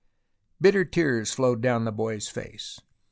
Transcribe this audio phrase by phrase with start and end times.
[0.59, 2.81] Bitter tears flowed down the boy's face.